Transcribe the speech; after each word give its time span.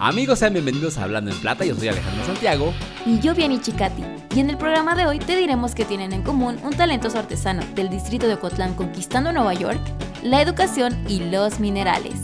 Amigos, 0.00 0.38
sean 0.38 0.52
bienvenidos 0.52 0.98
a 0.98 1.04
Hablando 1.04 1.30
en 1.30 1.38
Plata, 1.38 1.64
yo 1.64 1.74
soy 1.74 1.88
Alejandro 1.88 2.26
Santiago. 2.26 2.74
Y 3.06 3.20
yo, 3.20 3.34
Viani 3.34 3.58
Chicati. 3.58 4.04
Y 4.34 4.40
en 4.40 4.50
el 4.50 4.58
programa 4.58 4.94
de 4.94 5.06
hoy 5.06 5.18
te 5.18 5.34
diremos 5.34 5.74
que 5.74 5.86
tienen 5.86 6.12
en 6.12 6.22
común 6.22 6.58
un 6.62 6.74
talentoso 6.74 7.18
artesano 7.18 7.62
del 7.74 7.88
distrito 7.88 8.26
de 8.26 8.34
Ocotlán 8.34 8.74
conquistando 8.74 9.32
Nueva 9.32 9.54
York, 9.54 9.80
la 10.22 10.42
educación 10.42 10.94
y 11.08 11.20
los 11.30 11.58
minerales. 11.58 12.14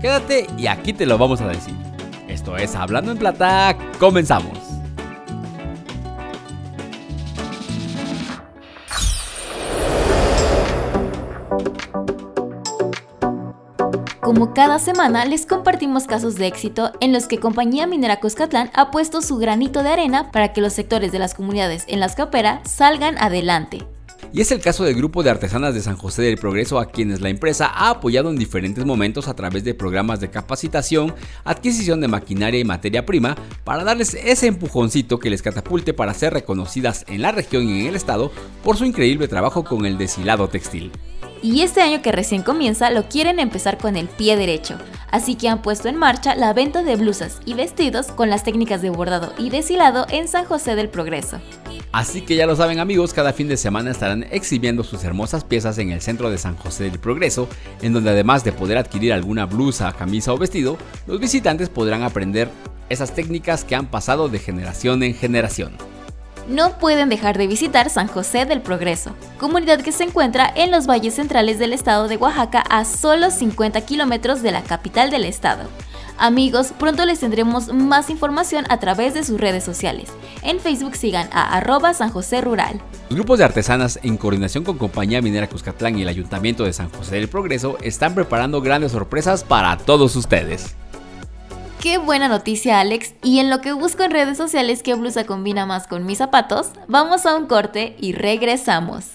Quédate 0.00 0.48
y 0.58 0.66
aquí 0.66 0.92
te 0.92 1.06
lo 1.06 1.16
vamos 1.16 1.40
a 1.40 1.46
decir. 1.46 1.74
Esto 2.26 2.56
es 2.56 2.74
Hablando 2.74 3.12
en 3.12 3.18
Plata, 3.18 3.76
comenzamos. 4.00 4.61
Como 14.32 14.54
cada 14.54 14.78
semana 14.78 15.26
les 15.26 15.44
compartimos 15.44 16.04
casos 16.04 16.36
de 16.36 16.46
éxito 16.46 16.90
en 17.00 17.12
los 17.12 17.26
que 17.26 17.36
Compañía 17.36 17.86
Minera 17.86 18.18
Cuscatlán 18.18 18.70
ha 18.72 18.90
puesto 18.90 19.20
su 19.20 19.36
granito 19.36 19.82
de 19.82 19.90
arena 19.90 20.32
para 20.32 20.54
que 20.54 20.62
los 20.62 20.72
sectores 20.72 21.12
de 21.12 21.18
las 21.18 21.34
comunidades 21.34 21.84
en 21.86 22.00
las 22.00 22.16
que 22.16 22.24
salgan 22.64 23.18
adelante. 23.18 23.86
Y 24.32 24.40
es 24.40 24.50
el 24.50 24.62
caso 24.62 24.84
del 24.84 24.94
grupo 24.94 25.22
de 25.22 25.28
artesanas 25.28 25.74
de 25.74 25.82
San 25.82 25.98
José 25.98 26.22
del 26.22 26.38
Progreso 26.38 26.78
a 26.78 26.86
quienes 26.86 27.20
la 27.20 27.28
empresa 27.28 27.66
ha 27.66 27.90
apoyado 27.90 28.30
en 28.30 28.36
diferentes 28.36 28.86
momentos 28.86 29.28
a 29.28 29.34
través 29.34 29.64
de 29.64 29.74
programas 29.74 30.18
de 30.20 30.30
capacitación, 30.30 31.14
adquisición 31.44 32.00
de 32.00 32.08
maquinaria 32.08 32.58
y 32.58 32.64
materia 32.64 33.04
prima 33.04 33.36
para 33.64 33.84
darles 33.84 34.14
ese 34.14 34.46
empujoncito 34.46 35.18
que 35.18 35.28
les 35.28 35.42
catapulte 35.42 35.92
para 35.92 36.14
ser 36.14 36.32
reconocidas 36.32 37.04
en 37.06 37.20
la 37.20 37.32
región 37.32 37.68
y 37.68 37.82
en 37.82 37.86
el 37.88 37.96
estado 37.96 38.32
por 38.64 38.78
su 38.78 38.86
increíble 38.86 39.28
trabajo 39.28 39.62
con 39.62 39.84
el 39.84 39.98
deshilado 39.98 40.48
textil 40.48 40.90
y 41.42 41.62
este 41.62 41.80
año 41.80 42.00
que 42.02 42.12
recién 42.12 42.42
comienza 42.42 42.90
lo 42.90 43.08
quieren 43.08 43.40
empezar 43.40 43.76
con 43.76 43.96
el 43.96 44.08
pie 44.08 44.36
derecho, 44.36 44.78
así 45.10 45.34
que 45.34 45.48
han 45.48 45.60
puesto 45.60 45.88
en 45.88 45.96
marcha 45.96 46.36
la 46.36 46.52
venta 46.52 46.82
de 46.82 46.96
blusas 46.96 47.40
y 47.44 47.54
vestidos 47.54 48.06
con 48.06 48.30
las 48.30 48.44
técnicas 48.44 48.80
de 48.80 48.90
bordado 48.90 49.32
y 49.36 49.50
deshilado 49.50 50.06
en 50.10 50.28
San 50.28 50.44
José 50.44 50.76
del 50.76 50.88
Progreso. 50.88 51.40
Así 51.90 52.22
que 52.22 52.36
ya 52.36 52.46
lo 52.46 52.56
saben 52.56 52.78
amigos, 52.78 53.12
cada 53.12 53.32
fin 53.32 53.48
de 53.48 53.56
semana 53.56 53.90
estarán 53.90 54.24
exhibiendo 54.30 54.84
sus 54.84 55.04
hermosas 55.04 55.44
piezas 55.44 55.76
en 55.78 55.90
el 55.90 56.00
centro 56.00 56.30
de 56.30 56.38
San 56.38 56.56
José 56.56 56.84
del 56.84 57.00
Progreso, 57.00 57.48
en 57.82 57.92
donde 57.92 58.10
además 58.10 58.44
de 58.44 58.52
poder 58.52 58.78
adquirir 58.78 59.12
alguna 59.12 59.44
blusa, 59.44 59.92
camisa 59.92 60.32
o 60.32 60.38
vestido, 60.38 60.78
los 61.06 61.20
visitantes 61.20 61.68
podrán 61.68 62.02
aprender 62.02 62.48
esas 62.88 63.14
técnicas 63.14 63.64
que 63.64 63.74
han 63.74 63.86
pasado 63.86 64.28
de 64.28 64.38
generación 64.38 65.02
en 65.02 65.14
generación 65.14 65.76
no 66.48 66.78
pueden 66.78 67.08
dejar 67.08 67.38
de 67.38 67.46
visitar 67.46 67.90
San 67.90 68.08
José 68.08 68.44
del 68.44 68.60
Progreso, 68.60 69.14
comunidad 69.38 69.80
que 69.80 69.92
se 69.92 70.04
encuentra 70.04 70.52
en 70.54 70.70
los 70.70 70.86
valles 70.86 71.14
centrales 71.14 71.58
del 71.58 71.72
estado 71.72 72.08
de 72.08 72.16
Oaxaca 72.16 72.60
a 72.68 72.84
solo 72.84 73.30
50 73.30 73.80
kilómetros 73.82 74.42
de 74.42 74.52
la 74.52 74.62
capital 74.62 75.10
del 75.10 75.24
estado. 75.24 75.68
Amigos, 76.18 76.72
pronto 76.78 77.04
les 77.04 77.20
tendremos 77.20 77.72
más 77.72 78.10
información 78.10 78.64
a 78.68 78.78
través 78.78 79.14
de 79.14 79.24
sus 79.24 79.40
redes 79.40 79.64
sociales. 79.64 80.08
En 80.42 80.60
Facebook 80.60 80.96
sigan 80.96 81.28
a 81.32 81.56
arroba 81.56 81.94
San 81.94 82.10
José 82.10 82.40
Rural. 82.40 82.80
Los 83.08 83.16
grupos 83.16 83.38
de 83.38 83.44
artesanas, 83.44 83.98
en 84.02 84.16
coordinación 84.16 84.62
con 84.62 84.78
Compañía 84.78 85.22
Minera 85.22 85.48
Cuscatlán 85.48 85.98
y 85.98 86.02
el 86.02 86.08
Ayuntamiento 86.08 86.64
de 86.64 86.72
San 86.72 86.90
José 86.90 87.16
del 87.16 87.28
Progreso, 87.28 87.76
están 87.82 88.14
preparando 88.14 88.60
grandes 88.60 88.92
sorpresas 88.92 89.42
para 89.42 89.76
todos 89.78 90.14
ustedes. 90.16 90.76
Qué 91.82 91.98
buena 91.98 92.28
noticia, 92.28 92.78
Alex. 92.78 93.12
Y 93.24 93.40
en 93.40 93.50
lo 93.50 93.60
que 93.60 93.72
busco 93.72 94.04
en 94.04 94.12
redes 94.12 94.36
sociales 94.36 94.84
qué 94.84 94.94
blusa 94.94 95.24
combina 95.24 95.66
más 95.66 95.88
con 95.88 96.06
mis 96.06 96.18
zapatos, 96.18 96.70
vamos 96.86 97.26
a 97.26 97.34
un 97.34 97.46
corte 97.46 97.96
y 97.98 98.12
regresamos. 98.12 99.06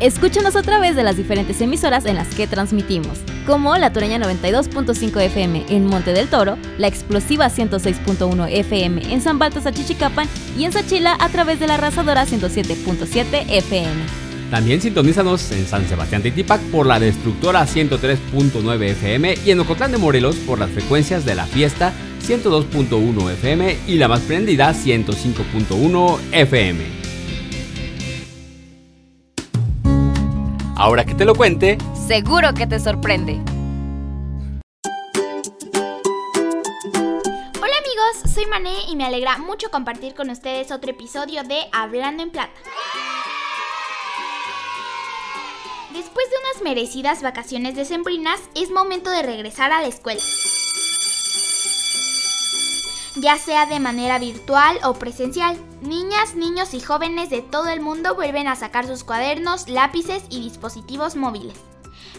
Escúchanos 0.00 0.56
a 0.56 0.62
través 0.62 0.96
de 0.96 1.02
las 1.02 1.18
diferentes 1.18 1.60
emisoras 1.60 2.06
en 2.06 2.16
las 2.16 2.34
que 2.34 2.46
transmitimos, 2.46 3.18
como 3.46 3.76
la 3.76 3.92
Toreña 3.92 4.18
92.5 4.18 5.20
FM 5.20 5.66
en 5.68 5.86
Monte 5.86 6.14
del 6.14 6.28
Toro, 6.28 6.56
la 6.78 6.86
Explosiva 6.86 7.50
106.1 7.50 8.48
FM 8.50 9.12
en 9.12 9.20
San 9.20 9.38
Baltas, 9.38 9.70
Chichicapan 9.74 10.26
y 10.56 10.64
en 10.64 10.72
Sachila 10.72 11.18
a 11.20 11.28
través 11.28 11.60
de 11.60 11.66
la 11.66 11.74
Arrasadora 11.74 12.24
107.7 12.24 13.44
FM. 13.46 14.21
También 14.52 14.82
sintonízanos 14.82 15.50
en 15.52 15.66
San 15.66 15.88
Sebastián 15.88 16.22
de 16.22 16.30
Tipac 16.30 16.60
por 16.64 16.84
la 16.84 17.00
Destructora 17.00 17.64
103.9 17.66 18.82
FM 18.82 19.36
y 19.46 19.50
en 19.50 19.60
Ocotlán 19.60 19.92
de 19.92 19.96
Morelos 19.96 20.36
por 20.36 20.58
las 20.58 20.70
frecuencias 20.70 21.24
de 21.24 21.34
la 21.34 21.46
fiesta 21.46 21.94
102.1 22.20 23.30
FM 23.30 23.78
y 23.86 23.94
la 23.96 24.08
más 24.08 24.20
prendida 24.20 24.74
105.1 24.74 26.18
FM. 26.32 26.84
Ahora 30.76 31.06
que 31.06 31.14
te 31.14 31.24
lo 31.24 31.34
cuente, 31.34 31.78
seguro 32.06 32.52
que 32.52 32.66
te 32.66 32.78
sorprende. 32.78 33.40
Hola 37.54 37.76
amigos, 37.78 38.34
soy 38.34 38.44
Mané 38.50 38.74
y 38.90 38.96
me 38.96 39.06
alegra 39.06 39.38
mucho 39.38 39.70
compartir 39.70 40.12
con 40.12 40.28
ustedes 40.28 40.70
otro 40.72 40.90
episodio 40.90 41.42
de 41.42 41.56
Hablando 41.72 42.22
en 42.22 42.28
Plata. 42.28 42.52
Después 46.22 46.40
de 46.40 46.50
unas 46.50 46.62
merecidas 46.62 47.22
vacaciones 47.22 47.74
decembrinas, 47.74 48.38
es 48.54 48.70
momento 48.70 49.10
de 49.10 49.22
regresar 49.22 49.72
a 49.72 49.80
la 49.80 49.88
escuela. 49.88 50.20
Ya 53.16 53.38
sea 53.38 53.66
de 53.66 53.80
manera 53.80 54.20
virtual 54.20 54.78
o 54.84 54.94
presencial, 54.94 55.56
niñas, 55.80 56.36
niños 56.36 56.74
y 56.74 56.80
jóvenes 56.80 57.28
de 57.28 57.42
todo 57.42 57.70
el 57.70 57.80
mundo 57.80 58.14
vuelven 58.14 58.46
a 58.46 58.54
sacar 58.54 58.86
sus 58.86 59.02
cuadernos, 59.02 59.68
lápices 59.68 60.22
y 60.28 60.40
dispositivos 60.42 61.16
móviles. 61.16 61.56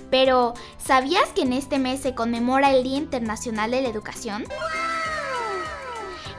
Pero, 0.10 0.54
¿sabías 0.84 1.30
que 1.30 1.44
en 1.44 1.54
este 1.54 1.80
mes 1.80 2.02
se 2.02 2.14
conmemora 2.14 2.74
el 2.74 2.84
Día 2.84 2.98
Internacional 2.98 3.72
de 3.72 3.84
la 3.84 3.90
Educación? 3.90 4.44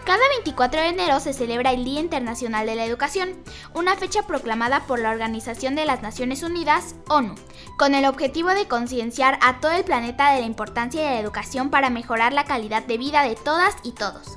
Cada 0.04 0.28
24 0.28 0.82
de 0.82 0.88
enero 0.88 1.18
se 1.18 1.32
celebra 1.32 1.72
el 1.72 1.82
Día 1.82 2.00
Internacional 2.00 2.66
de 2.66 2.74
la 2.74 2.84
Educación, 2.84 3.42
una 3.72 3.96
fecha 3.96 4.26
proclamada 4.26 4.86
por 4.86 4.98
la 4.98 5.10
Organización 5.10 5.74
de 5.74 5.86
las 5.86 6.02
Naciones 6.02 6.42
Unidas, 6.42 6.94
ONU, 7.08 7.34
con 7.78 7.94
el 7.94 8.04
objetivo 8.04 8.50
de 8.50 8.68
concienciar 8.68 9.38
a 9.40 9.60
todo 9.60 9.72
el 9.72 9.84
planeta 9.84 10.32
de 10.32 10.40
la 10.40 10.46
importancia 10.46 11.00
de 11.00 11.08
la 11.08 11.20
educación 11.20 11.70
para 11.70 11.88
mejorar 11.88 12.34
la 12.34 12.44
calidad 12.44 12.82
de 12.82 12.98
vida 12.98 13.22
de 13.22 13.34
todas 13.34 13.76
y 13.82 13.92
todos. 13.92 14.36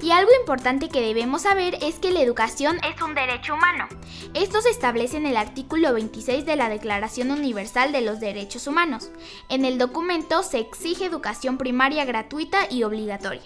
Y 0.00 0.12
algo 0.12 0.30
importante 0.38 0.88
que 0.88 1.00
debemos 1.00 1.42
saber 1.42 1.76
es 1.82 1.96
que 1.96 2.12
la 2.12 2.20
educación 2.20 2.78
es 2.84 3.02
un 3.02 3.14
derecho 3.14 3.54
humano. 3.54 3.88
Esto 4.34 4.62
se 4.62 4.70
establece 4.70 5.16
en 5.16 5.26
el 5.26 5.36
artículo 5.36 5.92
26 5.92 6.46
de 6.46 6.56
la 6.56 6.68
Declaración 6.68 7.30
Universal 7.32 7.90
de 7.90 8.02
los 8.02 8.20
Derechos 8.20 8.66
Humanos. 8.68 9.10
En 9.48 9.64
el 9.64 9.76
documento 9.76 10.42
se 10.44 10.60
exige 10.60 11.06
educación 11.06 11.58
primaria 11.58 12.04
gratuita 12.04 12.70
y 12.70 12.84
obligatoria. 12.84 13.42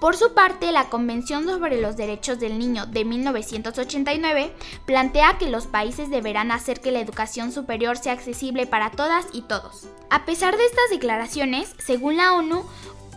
Por 0.00 0.16
su 0.16 0.32
parte, 0.32 0.72
la 0.72 0.88
Convención 0.88 1.44
sobre 1.44 1.80
los 1.80 1.96
Derechos 1.96 2.40
del 2.40 2.58
Niño 2.58 2.86
de 2.86 3.04
1989 3.04 4.54
plantea 4.86 5.36
que 5.36 5.50
los 5.50 5.66
países 5.66 6.08
deberán 6.08 6.50
hacer 6.50 6.80
que 6.80 6.90
la 6.90 7.00
educación 7.00 7.52
superior 7.52 7.98
sea 7.98 8.14
accesible 8.14 8.66
para 8.66 8.90
todas 8.90 9.26
y 9.32 9.42
todos. 9.42 9.88
A 10.08 10.24
pesar 10.24 10.56
de 10.56 10.64
estas 10.64 10.90
declaraciones, 10.90 11.74
según 11.78 12.16
la 12.16 12.32
ONU, 12.32 12.64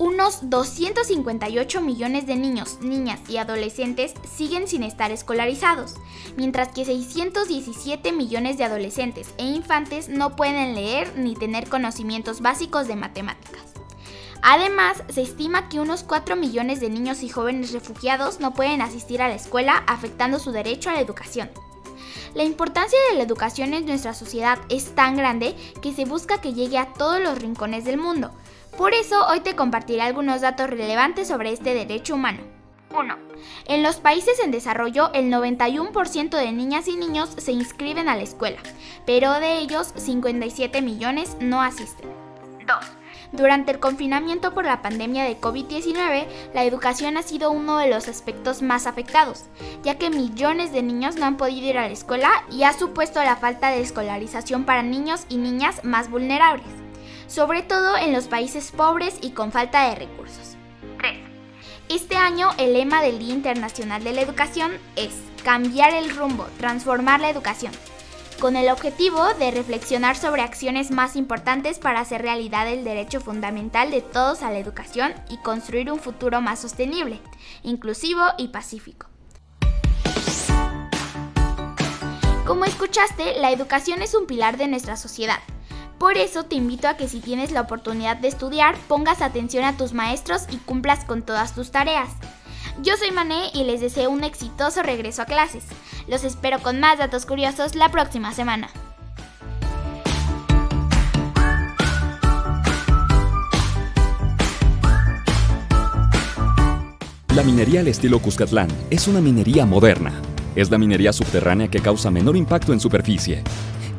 unos 0.03 0.49
258 0.49 1.79
millones 1.79 2.27
de 2.27 2.35
niños, 2.35 2.79
niñas 2.81 3.21
y 3.29 3.37
adolescentes 3.37 4.13
siguen 4.35 4.67
sin 4.67 4.83
estar 4.83 5.11
escolarizados, 5.11 5.95
mientras 6.35 6.73
que 6.73 6.83
617 6.83 8.11
millones 8.11 8.57
de 8.57 8.65
adolescentes 8.65 9.33
e 9.37 9.45
infantes 9.45 10.09
no 10.09 10.35
pueden 10.35 10.75
leer 10.75 11.17
ni 11.17 11.35
tener 11.35 11.69
conocimientos 11.69 12.41
básicos 12.41 12.89
de 12.89 12.97
matemáticas. 12.97 13.63
Además, 14.41 15.01
se 15.07 15.21
estima 15.21 15.69
que 15.69 15.79
unos 15.79 16.03
4 16.03 16.35
millones 16.35 16.81
de 16.81 16.89
niños 16.89 17.23
y 17.23 17.29
jóvenes 17.29 17.71
refugiados 17.71 18.41
no 18.41 18.53
pueden 18.53 18.81
asistir 18.81 19.21
a 19.21 19.29
la 19.29 19.35
escuela, 19.35 19.85
afectando 19.87 20.37
su 20.37 20.51
derecho 20.51 20.89
a 20.89 20.93
la 20.93 20.99
educación. 20.99 21.49
La 22.33 22.43
importancia 22.43 22.97
de 23.09 23.17
la 23.17 23.23
educación 23.23 23.75
en 23.75 23.85
nuestra 23.85 24.15
sociedad 24.15 24.57
es 24.69 24.95
tan 24.95 25.15
grande 25.15 25.55
que 25.83 25.93
se 25.93 26.05
busca 26.05 26.41
que 26.41 26.53
llegue 26.53 26.79
a 26.79 26.91
todos 26.93 27.21
los 27.21 27.37
rincones 27.37 27.85
del 27.85 27.97
mundo. 27.97 28.31
Por 28.75 28.95
eso 28.95 29.27
hoy 29.27 29.41
te 29.41 29.55
compartiré 29.55 30.01
algunos 30.01 30.41
datos 30.41 30.69
relevantes 30.69 31.27
sobre 31.27 31.53
este 31.53 31.75
derecho 31.75 32.15
humano. 32.15 32.39
1. 32.89 33.15
En 33.65 33.83
los 33.83 33.97
países 33.97 34.39
en 34.39 34.49
desarrollo, 34.49 35.11
el 35.13 35.31
91% 35.31 36.29
de 36.35 36.51
niñas 36.51 36.87
y 36.87 36.95
niños 36.95 37.29
se 37.37 37.51
inscriben 37.51 38.09
a 38.09 38.15
la 38.15 38.23
escuela, 38.23 38.57
pero 39.05 39.39
de 39.39 39.59
ellos 39.59 39.93
57 39.95 40.81
millones 40.81 41.37
no 41.39 41.61
asisten. 41.61 42.09
2. 42.65 43.02
Durante 43.33 43.71
el 43.71 43.79
confinamiento 43.79 44.53
por 44.53 44.63
la 44.63 44.83
pandemia 44.83 45.23
de 45.23 45.41
COVID-19, 45.41 46.27
la 46.53 46.63
educación 46.65 47.17
ha 47.17 47.23
sido 47.23 47.49
uno 47.49 47.79
de 47.79 47.89
los 47.89 48.07
aspectos 48.07 48.61
más 48.61 48.85
afectados, 48.85 49.45
ya 49.81 49.97
que 49.97 50.11
millones 50.11 50.71
de 50.71 50.83
niños 50.83 51.15
no 51.15 51.25
han 51.25 51.35
podido 51.35 51.67
ir 51.67 51.79
a 51.79 51.87
la 51.87 51.93
escuela 51.93 52.29
y 52.51 52.61
ha 52.61 52.73
supuesto 52.73 53.23
la 53.23 53.35
falta 53.35 53.69
de 53.69 53.81
escolarización 53.81 54.65
para 54.65 54.83
niños 54.83 55.25
y 55.29 55.37
niñas 55.37 55.83
más 55.83 56.11
vulnerables, 56.11 56.67
sobre 57.25 57.63
todo 57.63 57.97
en 57.97 58.13
los 58.13 58.27
países 58.27 58.69
pobres 58.69 59.17
y 59.19 59.31
con 59.31 59.51
falta 59.51 59.89
de 59.89 59.95
recursos. 59.95 60.55
3. 60.99 61.17
Este 61.89 62.15
año 62.15 62.49
el 62.59 62.73
lema 62.73 63.01
del 63.01 63.17
Día 63.17 63.33
Internacional 63.33 64.03
de 64.03 64.13
la 64.13 64.21
Educación 64.21 64.73
es 64.95 65.15
cambiar 65.43 65.95
el 65.95 66.15
rumbo, 66.15 66.45
transformar 66.59 67.19
la 67.19 67.31
educación, 67.31 67.73
con 68.43 68.57
el 68.57 68.67
objetivo 68.69 69.23
de 69.39 69.51
reflexionar 69.51 70.17
sobre 70.17 70.41
acciones 70.41 70.91
más 70.91 71.15
importantes 71.15 71.79
para 71.79 72.01
hacer 72.01 72.21
realidad 72.21 72.67
el 72.67 72.83
derecho 72.83 73.21
fundamental 73.21 73.89
de 73.89 74.01
todos 74.01 74.43
a 74.43 74.51
la 74.51 74.59
educación 74.59 75.13
y 75.29 75.37
construir 75.37 75.89
un 75.89 75.97
futuro 75.97 76.41
más 76.41 76.59
sostenible, 76.59 77.21
inclusivo 77.61 78.21
y 78.37 78.49
pacífico. 78.49 79.07
Como 82.45 82.65
escuchaste, 82.65 83.39
la 83.39 83.49
educación 83.51 84.01
es 84.01 84.13
un 84.13 84.25
pilar 84.25 84.57
de 84.57 84.67
nuestra 84.67 84.97
sociedad. 84.97 85.39
Por 85.97 86.17
eso 86.17 86.43
te 86.43 86.55
invito 86.55 86.89
a 86.89 86.97
que 86.97 87.07
si 87.07 87.21
tienes 87.21 87.53
la 87.53 87.61
oportunidad 87.61 88.17
de 88.17 88.27
estudiar, 88.27 88.75
pongas 88.89 89.21
atención 89.21 89.63
a 89.63 89.77
tus 89.77 89.93
maestros 89.93 90.47
y 90.51 90.57
cumplas 90.57 91.05
con 91.05 91.21
todas 91.21 91.55
tus 91.55 91.71
tareas. 91.71 92.09
Yo 92.81 92.97
soy 92.97 93.11
Mané 93.11 93.51
y 93.53 93.63
les 93.65 93.81
deseo 93.81 94.09
un 94.09 94.23
exitoso 94.23 94.81
regreso 94.81 95.21
a 95.21 95.25
clases. 95.25 95.63
Los 96.07 96.23
espero 96.23 96.59
con 96.59 96.79
más 96.79 96.97
datos 96.97 97.25
curiosos 97.25 97.75
la 97.75 97.89
próxima 97.89 98.33
semana. 98.33 98.69
La 107.35 107.43
minería 107.43 107.81
al 107.81 107.87
estilo 107.87 108.19
Cuscatlán 108.19 108.69
es 108.89 109.07
una 109.07 109.21
minería 109.21 109.65
moderna. 109.65 110.11
Es 110.55 110.69
la 110.69 110.77
minería 110.77 111.13
subterránea 111.13 111.67
que 111.67 111.79
causa 111.79 112.11
menor 112.11 112.35
impacto 112.35 112.73
en 112.73 112.79
superficie, 112.79 113.43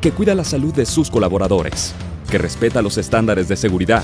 que 0.01 0.11
cuida 0.11 0.35
la 0.35 0.43
salud 0.43 0.73
de 0.73 0.85
sus 0.85 1.09
colaboradores, 1.09 1.93
que 2.29 2.37
respeta 2.37 2.81
los 2.81 2.97
estándares 2.97 3.47
de 3.47 3.55
seguridad, 3.55 4.03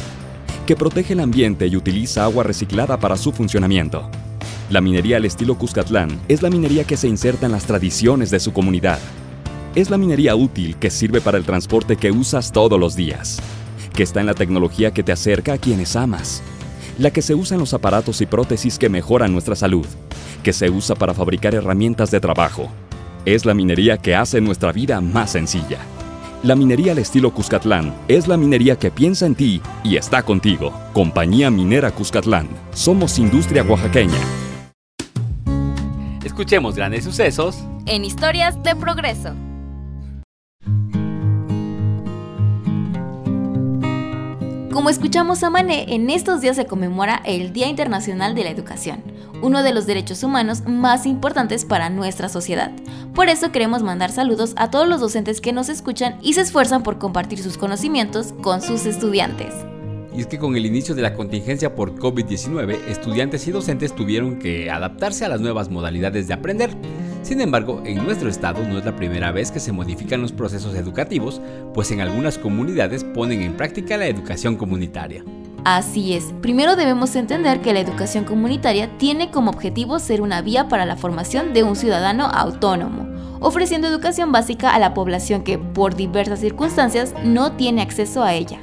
que 0.65 0.75
protege 0.75 1.13
el 1.13 1.21
ambiente 1.21 1.67
y 1.67 1.75
utiliza 1.75 2.23
agua 2.23 2.43
reciclada 2.43 2.97
para 2.97 3.15
su 3.15 3.31
funcionamiento. 3.31 4.09
La 4.71 4.79
minería 4.79 5.17
al 5.17 5.25
estilo 5.25 5.55
Cuscatlán 5.55 6.21
es 6.29 6.41
la 6.41 6.49
minería 6.49 6.85
que 6.85 6.95
se 6.95 7.09
inserta 7.09 7.45
en 7.45 7.51
las 7.51 7.65
tradiciones 7.65 8.31
de 8.31 8.39
su 8.39 8.53
comunidad. 8.53 8.99
Es 9.75 9.89
la 9.89 9.97
minería 9.97 10.33
útil 10.33 10.77
que 10.77 10.89
sirve 10.89 11.19
para 11.19 11.37
el 11.37 11.43
transporte 11.43 11.97
que 11.97 12.09
usas 12.09 12.53
todos 12.53 12.79
los 12.79 12.95
días, 12.95 13.41
que 13.93 14.03
está 14.03 14.21
en 14.21 14.27
la 14.27 14.33
tecnología 14.33 14.93
que 14.93 15.03
te 15.03 15.11
acerca 15.11 15.51
a 15.51 15.57
quienes 15.57 15.97
amas, 15.97 16.41
la 16.97 17.11
que 17.11 17.21
se 17.21 17.35
usa 17.35 17.55
en 17.55 17.59
los 17.59 17.73
aparatos 17.73 18.21
y 18.21 18.25
prótesis 18.25 18.79
que 18.79 18.87
mejoran 18.87 19.33
nuestra 19.33 19.57
salud, 19.57 19.85
que 20.41 20.53
se 20.53 20.69
usa 20.69 20.95
para 20.95 21.13
fabricar 21.13 21.53
herramientas 21.53 22.09
de 22.09 22.21
trabajo. 22.21 22.71
Es 23.25 23.45
la 23.45 23.53
minería 23.53 23.97
que 23.97 24.15
hace 24.15 24.39
nuestra 24.39 24.71
vida 24.71 25.01
más 25.01 25.31
sencilla. 25.31 25.79
La 26.43 26.55
minería 26.55 26.93
al 26.93 26.99
estilo 26.99 27.33
Cuscatlán 27.33 27.93
es 28.07 28.29
la 28.29 28.37
minería 28.37 28.79
que 28.79 28.89
piensa 28.89 29.25
en 29.25 29.35
ti 29.35 29.61
y 29.83 29.97
está 29.97 30.23
contigo. 30.23 30.71
Compañía 30.93 31.51
Minera 31.51 31.91
Cuscatlán. 31.91 32.47
Somos 32.73 33.19
industria 33.19 33.63
oaxaqueña. 33.63 34.40
Escuchemos 36.41 36.73
grandes 36.73 37.03
sucesos 37.03 37.59
en 37.85 38.03
historias 38.03 38.63
de 38.63 38.75
progreso. 38.75 39.35
Como 44.73 44.89
escuchamos 44.89 45.43
a 45.43 45.51
Mané, 45.51 45.93
en 45.93 46.09
estos 46.09 46.41
días 46.41 46.55
se 46.55 46.65
conmemora 46.65 47.21
el 47.25 47.53
Día 47.53 47.67
Internacional 47.67 48.33
de 48.33 48.43
la 48.43 48.49
Educación, 48.49 49.03
uno 49.43 49.61
de 49.61 49.71
los 49.71 49.85
derechos 49.85 50.23
humanos 50.23 50.63
más 50.65 51.05
importantes 51.05 51.63
para 51.63 51.91
nuestra 51.91 52.27
sociedad. 52.27 52.71
Por 53.13 53.29
eso 53.29 53.51
queremos 53.51 53.83
mandar 53.83 54.09
saludos 54.11 54.55
a 54.55 54.71
todos 54.71 54.87
los 54.87 54.99
docentes 54.99 55.41
que 55.41 55.53
nos 55.53 55.69
escuchan 55.69 56.17
y 56.23 56.33
se 56.33 56.41
esfuerzan 56.41 56.81
por 56.81 56.97
compartir 56.97 57.37
sus 57.37 57.59
conocimientos 57.59 58.33
con 58.41 58.63
sus 58.63 58.87
estudiantes. 58.87 59.53
Y 60.13 60.21
es 60.21 60.27
que 60.27 60.37
con 60.37 60.55
el 60.55 60.65
inicio 60.65 60.93
de 60.93 61.01
la 61.01 61.13
contingencia 61.13 61.73
por 61.73 61.95
COVID-19, 61.95 62.87
estudiantes 62.89 63.47
y 63.47 63.51
docentes 63.51 63.95
tuvieron 63.95 64.39
que 64.39 64.69
adaptarse 64.69 65.23
a 65.23 65.29
las 65.29 65.39
nuevas 65.39 65.69
modalidades 65.69 66.27
de 66.27 66.33
aprender. 66.33 66.71
Sin 67.23 67.39
embargo, 67.39 67.81
en 67.85 68.03
nuestro 68.03 68.29
estado 68.29 68.63
no 68.67 68.77
es 68.77 68.85
la 68.85 68.95
primera 68.95 69.31
vez 69.31 69.51
que 69.51 69.59
se 69.59 69.71
modifican 69.71 70.21
los 70.21 70.31
procesos 70.31 70.75
educativos, 70.75 71.39
pues 71.73 71.91
en 71.91 72.01
algunas 72.01 72.37
comunidades 72.37 73.03
ponen 73.03 73.41
en 73.41 73.55
práctica 73.55 73.95
la 73.95 74.07
educación 74.07 74.57
comunitaria. 74.57 75.23
Así 75.63 76.13
es, 76.13 76.33
primero 76.41 76.75
debemos 76.75 77.15
entender 77.15 77.61
que 77.61 77.71
la 77.71 77.81
educación 77.81 78.25
comunitaria 78.25 78.97
tiene 78.97 79.29
como 79.29 79.51
objetivo 79.51 79.99
ser 79.99 80.21
una 80.21 80.41
vía 80.41 80.67
para 80.67 80.87
la 80.87 80.97
formación 80.97 81.53
de 81.53 81.63
un 81.63 81.75
ciudadano 81.75 82.25
autónomo, 82.25 83.07
ofreciendo 83.39 83.87
educación 83.87 84.31
básica 84.31 84.73
a 84.73 84.79
la 84.79 84.95
población 84.95 85.43
que, 85.43 85.59
por 85.59 85.95
diversas 85.95 86.39
circunstancias, 86.39 87.13
no 87.23 87.51
tiene 87.53 87.83
acceso 87.83 88.23
a 88.23 88.33
ella. 88.33 88.59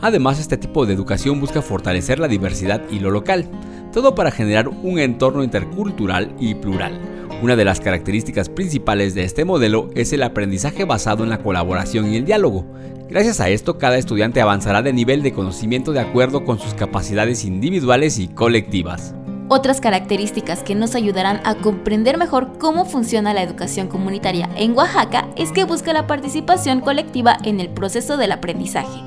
Además, 0.00 0.38
este 0.38 0.56
tipo 0.56 0.86
de 0.86 0.94
educación 0.94 1.40
busca 1.40 1.62
fortalecer 1.62 2.18
la 2.18 2.28
diversidad 2.28 2.82
y 2.90 2.98
lo 2.98 3.10
local, 3.10 3.46
todo 3.92 4.14
para 4.14 4.30
generar 4.30 4.68
un 4.68 4.98
entorno 4.98 5.42
intercultural 5.42 6.34
y 6.38 6.54
plural. 6.54 7.00
Una 7.42 7.56
de 7.56 7.64
las 7.64 7.80
características 7.80 8.48
principales 8.48 9.14
de 9.14 9.24
este 9.24 9.44
modelo 9.44 9.90
es 9.94 10.12
el 10.12 10.22
aprendizaje 10.22 10.84
basado 10.84 11.22
en 11.22 11.30
la 11.30 11.38
colaboración 11.38 12.10
y 12.10 12.16
el 12.16 12.24
diálogo. 12.24 12.64
Gracias 13.08 13.40
a 13.40 13.48
esto, 13.48 13.78
cada 13.78 13.98
estudiante 13.98 14.40
avanzará 14.40 14.82
de 14.82 14.92
nivel 14.92 15.22
de 15.22 15.32
conocimiento 15.32 15.92
de 15.92 16.00
acuerdo 16.00 16.44
con 16.44 16.58
sus 16.58 16.74
capacidades 16.74 17.44
individuales 17.44 18.18
y 18.18 18.28
colectivas. 18.28 19.14
Otras 19.48 19.80
características 19.80 20.64
que 20.64 20.74
nos 20.74 20.96
ayudarán 20.96 21.40
a 21.44 21.54
comprender 21.54 22.18
mejor 22.18 22.58
cómo 22.58 22.84
funciona 22.84 23.32
la 23.32 23.42
educación 23.42 23.86
comunitaria 23.86 24.48
en 24.56 24.76
Oaxaca 24.76 25.28
es 25.36 25.52
que 25.52 25.64
busca 25.64 25.92
la 25.92 26.08
participación 26.08 26.80
colectiva 26.80 27.36
en 27.44 27.60
el 27.60 27.68
proceso 27.68 28.16
del 28.16 28.32
aprendizaje. 28.32 29.02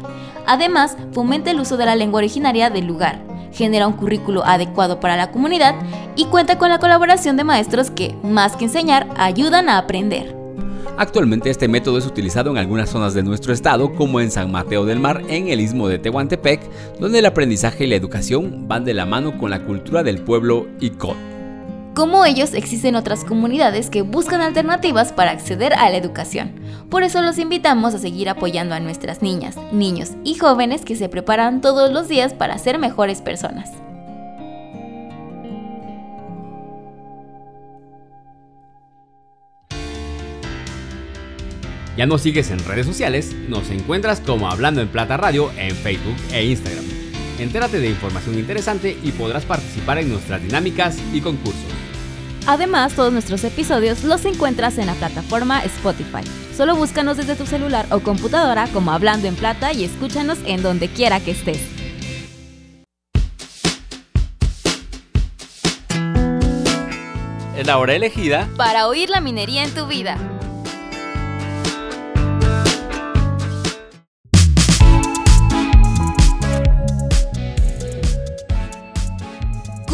Además, 0.49 0.97
fomenta 1.11 1.51
el 1.51 1.59
uso 1.59 1.77
de 1.77 1.85
la 1.85 1.95
lengua 1.95 2.17
originaria 2.17 2.71
del 2.71 2.87
lugar, 2.87 3.21
genera 3.53 3.85
un 3.85 3.93
currículo 3.93 4.43
adecuado 4.43 4.99
para 4.99 5.15
la 5.15 5.29
comunidad 5.29 5.75
y 6.15 6.25
cuenta 6.25 6.57
con 6.57 6.69
la 6.69 6.79
colaboración 6.79 7.37
de 7.37 7.43
maestros 7.43 7.91
que, 7.91 8.15
más 8.23 8.55
que 8.55 8.65
enseñar, 8.65 9.07
ayudan 9.15 9.69
a 9.69 9.77
aprender. 9.77 10.35
Actualmente 10.97 11.51
este 11.51 11.67
método 11.67 11.99
es 11.99 12.07
utilizado 12.07 12.49
en 12.49 12.57
algunas 12.57 12.89
zonas 12.89 13.13
de 13.13 13.21
nuestro 13.21 13.53
estado, 13.53 13.93
como 13.93 14.21
en 14.21 14.31
San 14.31 14.51
Mateo 14.51 14.85
del 14.85 14.99
Mar, 14.99 15.21
en 15.27 15.49
el 15.49 15.61
istmo 15.61 15.87
de 15.87 15.99
Tehuantepec, 15.99 16.97
donde 16.99 17.19
el 17.19 17.27
aprendizaje 17.27 17.83
y 17.83 17.87
la 17.87 17.95
educación 17.95 18.67
van 18.67 18.85
de 18.85 18.95
la 18.95 19.05
mano 19.05 19.37
con 19.37 19.51
la 19.51 19.63
cultura 19.63 20.01
del 20.01 20.23
pueblo 20.23 20.65
Icot. 20.79 21.38
Como 21.99 22.23
ellos, 22.23 22.53
existen 22.53 22.95
otras 22.95 23.25
comunidades 23.25 23.89
que 23.89 24.03
buscan 24.03 24.39
alternativas 24.39 25.11
para 25.11 25.31
acceder 25.31 25.73
a 25.73 25.89
la 25.89 25.97
educación. 25.97 26.53
Por 26.89 27.03
eso 27.03 27.21
los 27.21 27.37
invitamos 27.37 27.93
a 27.93 27.99
seguir 27.99 28.29
apoyando 28.29 28.73
a 28.73 28.79
nuestras 28.79 29.21
niñas, 29.21 29.57
niños 29.73 30.11
y 30.23 30.35
jóvenes 30.35 30.85
que 30.85 30.95
se 30.95 31.09
preparan 31.09 31.59
todos 31.59 31.91
los 31.91 32.07
días 32.07 32.33
para 32.33 32.57
ser 32.57 32.79
mejores 32.79 33.21
personas. 33.21 33.73
Ya 41.97 42.05
nos 42.05 42.21
sigues 42.21 42.49
en 42.49 42.63
redes 42.63 42.85
sociales, 42.85 43.35
nos 43.49 43.69
encuentras 43.71 44.21
como 44.21 44.49
Hablando 44.49 44.79
en 44.79 44.87
Plata 44.87 45.18
Radio 45.18 45.51
en 45.57 45.75
Facebook 45.75 46.15
e 46.31 46.45
Instagram. 46.45 46.85
Entérate 47.39 47.79
de 47.79 47.89
información 47.89 48.39
interesante 48.39 48.97
y 49.03 49.11
podrás 49.11 49.44
participar 49.44 49.97
en 49.97 50.07
nuestras 50.07 50.41
dinámicas 50.41 50.97
y 51.11 51.19
concursos. 51.19 51.69
Además, 52.51 52.95
todos 52.95 53.13
nuestros 53.13 53.44
episodios 53.44 54.03
los 54.03 54.25
encuentras 54.25 54.79
en 54.79 54.87
la 54.87 54.95
plataforma 54.95 55.63
Spotify. 55.65 56.23
Solo 56.51 56.75
búscanos 56.75 57.15
desde 57.15 57.35
tu 57.35 57.45
celular 57.45 57.85
o 57.91 57.99
computadora 57.99 58.68
como 58.73 58.91
Hablando 58.91 59.27
en 59.27 59.35
Plata 59.35 59.71
y 59.71 59.83
escúchanos 59.83 60.39
en 60.47 60.63
donde 60.63 60.87
quiera 60.87 61.19
que 61.19 61.29
estés. 61.29 61.61
Es 67.56 67.68
la 67.68 67.77
hora 67.77 67.94
elegida 67.94 68.49
para 68.57 68.87
oír 68.87 69.11
la 69.11 69.21
minería 69.21 69.63
en 69.63 69.75
tu 69.75 69.85
vida. 69.85 70.18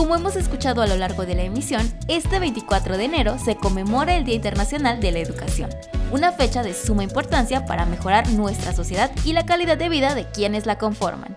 Como 0.06 0.18
hemos 0.18 0.36
escuchado 0.36 0.84
a 0.84 0.88
lo 0.88 0.98
largo 0.98 1.26
de 1.26 1.34
la 1.34 1.42
emisión, 1.42 1.82
este 2.08 2.38
24 2.38 2.96
de 2.96 3.06
enero 3.06 3.40
se 3.44 3.56
conmemora 3.56 4.16
el 4.16 4.24
Día 4.24 4.36
Internacional 4.36 5.00
de 5.00 5.12
la 5.12 5.18
Educación, 5.18 5.72
una 6.12 6.32
fecha 6.32 6.62
de 6.62 6.76
suma 6.76 7.04
importancia 7.04 7.66
para 7.66 7.88
mejorar 7.88 8.30
nuestra 8.30 8.72
sociedad 8.72 9.10
y 9.26 9.34
la 9.34 9.48
calidad 9.48 9.80
de 9.80 9.90
vida 9.90 10.14
de 10.14 10.26
quienes 10.30 10.68
la 10.68 10.78
conforman. 10.78 11.36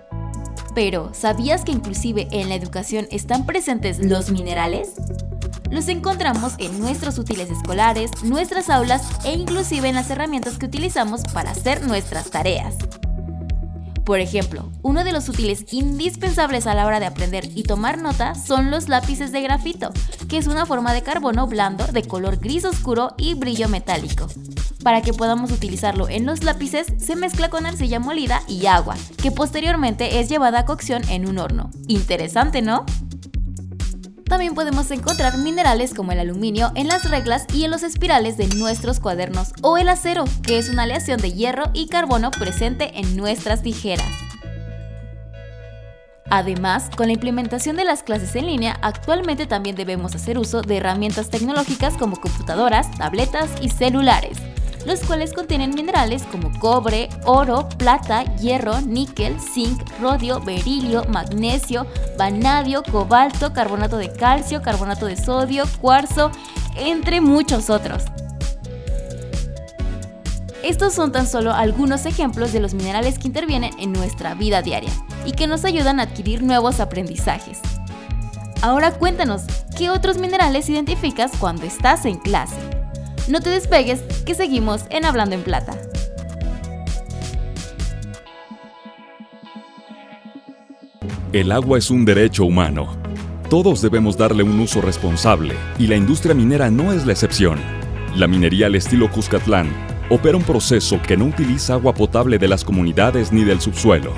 Pero, 0.75 1.15
¿sabías 1.15 1.65
que 1.65 1.73
inclusive 1.73 2.29
en 2.31 2.51
la 2.51 2.57
educación 2.57 3.09
están 3.11 3.47
presentes 3.47 4.01
los 4.01 4.31
minerales? 4.31 4.97
Los 5.71 5.89
encontramos 5.89 6.53
en 6.59 6.79
nuestros 6.79 7.17
útiles 7.17 7.51
escolares, 7.51 8.11
nuestras 8.23 8.69
aulas 8.69 9.03
e 9.25 9.33
inclusive 9.33 9.89
en 9.89 9.95
las 9.95 10.11
herramientas 10.11 10.59
que 10.59 10.67
utilizamos 10.67 11.23
para 11.33 11.53
hacer 11.53 11.87
nuestras 11.87 12.29
tareas. 12.29 12.75
Por 14.09 14.21
ejemplo, 14.21 14.73
uno 14.81 15.05
de 15.05 15.13
los 15.13 15.29
útiles 15.29 15.67
indispensables 15.71 16.67
a 16.67 16.73
la 16.73 16.87
hora 16.87 16.99
de 16.99 17.05
aprender 17.05 17.51
y 17.55 17.65
tomar 17.65 17.99
nota 17.99 18.35
son 18.35 18.71
los 18.71 18.89
lápices 18.89 19.33
de 19.33 19.43
grafito, 19.43 19.91
que 20.31 20.39
es 20.39 20.47
una 20.47 20.65
forma 20.65 20.95
de 20.95 21.03
carbono 21.03 21.47
blando 21.47 21.87
de 21.87 22.03
color 22.05 22.39
gris 22.39 22.65
oscuro 22.65 23.13
y 23.19 23.35
brillo 23.35 23.69
metálico. 23.69 24.27
Para 24.83 25.03
que 25.03 25.13
podamos 25.13 25.53
utilizarlo 25.53 26.09
en 26.09 26.25
los 26.25 26.43
lápices, 26.43 26.87
se 26.97 27.17
mezcla 27.17 27.51
con 27.51 27.67
arcilla 27.67 28.01
molida 28.01 28.41
y 28.49 28.65
agua, 28.65 28.97
que 29.23 29.31
posteriormente 29.31 30.21
es 30.21 30.31
llevada 30.31 30.61
a 30.61 30.65
cocción 30.65 31.07
en 31.11 31.29
un 31.29 31.37
horno. 31.37 31.69
Interesante, 31.87 32.63
¿no? 32.63 32.87
También 34.29 34.55
podemos 34.55 34.91
encontrar 34.91 35.39
minerales 35.39 35.95
como 35.95 36.13
el 36.13 36.19
aluminio 36.19 36.71
en 36.75 36.87
las 36.87 37.11
reglas 37.11 37.47
y 37.53 37.65
en 37.65 37.71
los 37.71 37.83
espirales 37.83 38.37
de 38.37 38.47
nuestros 38.49 39.01
cuadernos 39.01 39.53
o 39.63 39.79
el 39.79 39.89
acero, 39.89 40.25
que 40.43 40.59
es 40.59 40.69
una 40.69 40.83
aleación 40.83 41.19
de 41.21 41.33
hierro 41.33 41.65
y 41.73 41.89
carbono 41.89 42.31
presente 42.31 42.99
en 42.99 43.17
nuestras 43.17 43.63
tijeras. 43.63 44.07
Además, 46.31 46.91
con 46.95 47.07
la 47.07 47.15
implementación 47.15 47.77
de 47.77 47.85
las 47.85 48.03
clases 48.03 48.37
en 48.37 48.45
línea, 48.45 48.79
actualmente 48.83 49.47
también 49.47 49.77
debemos 49.77 50.15
hacer 50.15 50.37
uso 50.37 50.61
de 50.61 50.77
herramientas 50.77 51.31
tecnológicas 51.31 51.97
como 51.97 52.21
computadoras, 52.21 52.91
tabletas 52.99 53.49
y 53.63 53.71
celulares 53.71 54.37
los 54.89 55.01
cuales 55.01 55.35
contienen 55.35 55.75
minerales 55.75 56.23
como 56.23 56.51
cobre, 56.59 57.11
oro, 57.27 57.69
plata, 57.77 58.25
hierro, 58.37 58.81
níquel, 58.81 59.39
zinc, 59.39 59.79
rodio, 60.01 60.41
berilio, 60.41 61.05
magnesio, 61.11 61.87
vanadio, 62.17 62.83
cobalto, 62.91 63.53
carbonato 63.53 63.99
de 63.99 64.11
calcio, 64.11 64.63
carbonato 64.63 65.05
de 65.05 65.19
sodio, 65.19 65.65
cuarzo, 65.83 66.31
entre 66.75 67.21
muchos 67.21 67.69
otros. 67.69 68.05
Estos 70.63 70.95
son 70.95 71.13
tan 71.13 71.27
solo 71.27 71.53
algunos 71.53 72.07
ejemplos 72.07 72.55
de 72.55 72.61
los 72.61 72.73
minerales 72.73 73.19
que 73.19 73.29
intervienen 73.29 73.73
en 73.79 73.93
nuestra 73.93 74.33
vida 74.33 74.63
diaria 74.63 74.91
y 75.27 75.33
que 75.33 75.47
nos 75.47 75.67
ayudan 75.67 76.01
a 76.01 76.05
adquirir 76.05 76.43
nuevos 76.43 76.81
aprendizajes. 76.81 77.61
Ahora 78.63 78.93
cuéntanos, 78.93 79.43
¿qué 79.77 79.91
otros 79.91 80.17
minerales 80.17 80.71
identificas 80.71 81.33
cuando 81.39 81.67
estás 81.67 82.07
en 82.07 82.17
clase? 82.17 82.78
No 83.29 83.43
te 83.43 83.51
despegues, 83.51 84.01
que 84.25 84.35
seguimos 84.35 84.85
en 84.89 85.05
Hablando 85.05 85.35
en 85.35 85.43
Plata. 85.43 85.77
El 91.35 91.53
agua 91.53 91.77
es 91.77 91.91
un 91.91 92.07
derecho 92.07 92.47
humano. 92.47 92.97
Todos 93.51 93.83
debemos 93.83 94.17
darle 94.17 94.43
un 94.43 94.59
uso 94.59 94.81
responsable 94.81 95.55
y 95.79 95.89
la 95.89 95.97
industria 95.97 96.35
minera 96.35 96.71
no 96.71 96.95
es 96.95 97.05
la 97.05 97.13
excepción. 97.13 97.59
La 98.17 98.27
minería 98.27 98.65
al 98.65 98.77
estilo 98.77 99.11
Cuscatlán 99.11 99.69
opera 100.09 100.39
un 100.39 100.43
proceso 100.43 100.99
que 101.07 101.19
no 101.19 101.27
utiliza 101.27 101.75
agua 101.75 101.93
potable 101.93 102.39
de 102.39 102.49
las 102.49 102.65
comunidades 102.65 103.31
ni 103.31 103.45
del 103.45 103.61
subsuelo. 103.61 104.15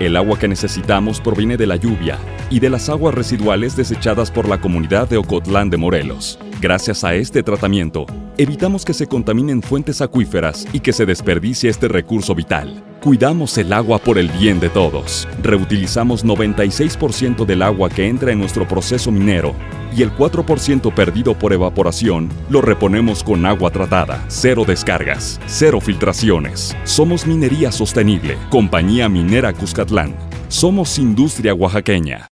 El 0.00 0.16
agua 0.16 0.40
que 0.40 0.48
necesitamos 0.48 1.20
proviene 1.20 1.56
de 1.56 1.68
la 1.68 1.76
lluvia 1.76 2.18
y 2.50 2.58
de 2.58 2.68
las 2.68 2.88
aguas 2.88 3.14
residuales 3.14 3.76
desechadas 3.76 4.32
por 4.32 4.48
la 4.48 4.60
comunidad 4.60 5.08
de 5.08 5.18
Ocotlán 5.18 5.70
de 5.70 5.76
Morelos. 5.76 6.40
Gracias 6.62 7.02
a 7.02 7.12
este 7.16 7.42
tratamiento, 7.42 8.06
evitamos 8.38 8.84
que 8.84 8.94
se 8.94 9.08
contaminen 9.08 9.62
fuentes 9.62 10.00
acuíferas 10.00 10.64
y 10.72 10.78
que 10.78 10.92
se 10.92 11.04
desperdicie 11.04 11.68
este 11.68 11.88
recurso 11.88 12.36
vital. 12.36 12.84
Cuidamos 13.00 13.58
el 13.58 13.72
agua 13.72 13.98
por 13.98 14.16
el 14.16 14.28
bien 14.28 14.60
de 14.60 14.68
todos. 14.68 15.26
Reutilizamos 15.42 16.24
96% 16.24 17.44
del 17.46 17.62
agua 17.62 17.90
que 17.90 18.06
entra 18.06 18.30
en 18.30 18.38
nuestro 18.38 18.68
proceso 18.68 19.10
minero 19.10 19.56
y 19.92 20.02
el 20.02 20.12
4% 20.12 20.94
perdido 20.94 21.36
por 21.36 21.52
evaporación 21.52 22.28
lo 22.48 22.60
reponemos 22.62 23.24
con 23.24 23.44
agua 23.44 23.72
tratada. 23.72 24.24
Cero 24.28 24.62
descargas, 24.64 25.40
cero 25.46 25.80
filtraciones. 25.80 26.76
Somos 26.84 27.26
Minería 27.26 27.72
Sostenible, 27.72 28.38
Compañía 28.50 29.08
Minera 29.08 29.52
Cuscatlán. 29.52 30.14
Somos 30.46 30.96
Industria 30.96 31.54
Oaxaqueña. 31.54 32.31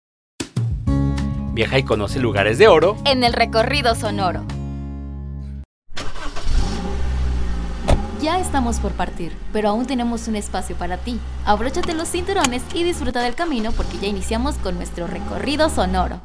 Viaja 1.57 1.79
y 1.79 1.83
conoce 1.83 2.19
lugares 2.19 2.59
de 2.59 2.67
oro 2.67 2.97
en 3.03 3.23
el 3.23 3.33
recorrido 3.33 3.95
sonoro. 3.95 4.45
Ya 8.21 8.39
estamos 8.39 8.79
por 8.79 8.91
partir, 8.91 9.35
pero 9.51 9.69
aún 9.69 9.87
tenemos 9.87 10.27
un 10.27 10.35
espacio 10.35 10.75
para 10.75 10.97
ti. 10.97 11.19
Abróchate 11.45 11.95
los 11.95 12.09
cinturones 12.09 12.61
y 12.75 12.83
disfruta 12.83 13.23
del 13.23 13.33
camino 13.33 13.71
porque 13.71 13.97
ya 13.97 14.07
iniciamos 14.07 14.53
con 14.59 14.75
nuestro 14.75 15.07
recorrido 15.07 15.71
sonoro. 15.71 16.21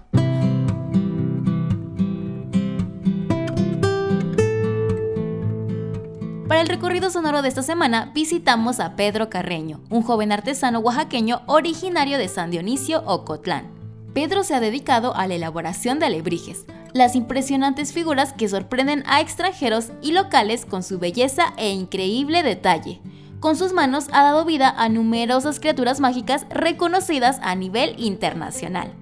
Para 6.46 6.60
el 6.60 6.68
recorrido 6.68 7.08
sonoro 7.08 7.40
de 7.40 7.48
esta 7.48 7.62
semana 7.62 8.10
visitamos 8.14 8.80
a 8.80 8.96
Pedro 8.96 9.30
Carreño, 9.30 9.80
un 9.88 10.02
joven 10.02 10.30
artesano 10.30 10.80
oaxaqueño 10.80 11.40
originario 11.46 12.18
de 12.18 12.28
San 12.28 12.50
Dionisio, 12.50 13.02
Ocotlán. 13.06 13.81
Pedro 14.14 14.44
se 14.44 14.54
ha 14.54 14.60
dedicado 14.60 15.16
a 15.16 15.26
la 15.26 15.34
elaboración 15.34 15.98
de 15.98 16.06
alebrijes, 16.06 16.66
las 16.92 17.16
impresionantes 17.16 17.92
figuras 17.92 18.34
que 18.34 18.48
sorprenden 18.48 19.04
a 19.06 19.20
extranjeros 19.20 19.92
y 20.02 20.12
locales 20.12 20.66
con 20.66 20.82
su 20.82 20.98
belleza 20.98 21.54
e 21.56 21.70
increíble 21.70 22.42
detalle. 22.42 23.00
Con 23.40 23.56
sus 23.56 23.72
manos 23.72 24.08
ha 24.12 24.22
dado 24.22 24.44
vida 24.44 24.72
a 24.76 24.88
numerosas 24.88 25.58
criaturas 25.58 25.98
mágicas 25.98 26.46
reconocidas 26.50 27.40
a 27.42 27.54
nivel 27.54 27.94
internacional. 27.98 28.92